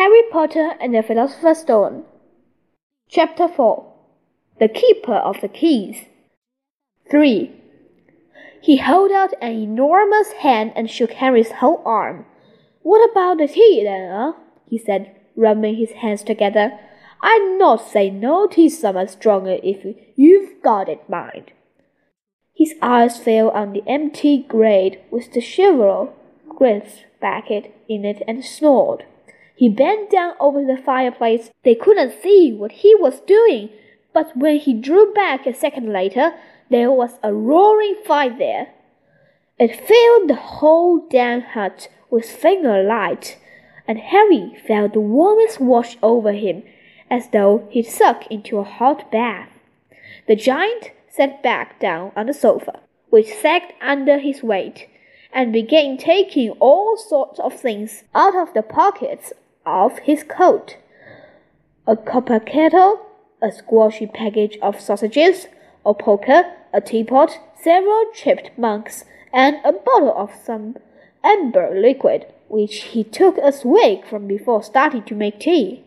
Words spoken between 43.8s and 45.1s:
and Harry felt the